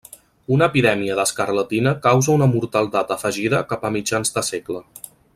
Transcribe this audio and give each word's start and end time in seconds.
Una 0.53 0.67
epidèmia 0.71 1.17
d'escarlatina 1.19 1.93
causa 2.07 2.33
una 2.35 2.47
mortaldat 2.53 3.13
afegida 3.19 3.61
cap 3.75 3.85
a 3.91 3.95
mitjans 3.97 4.33
de 4.39 4.45
segle. 4.53 4.83